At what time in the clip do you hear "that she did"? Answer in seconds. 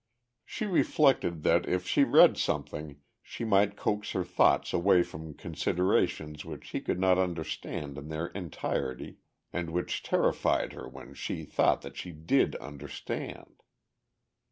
11.83-12.55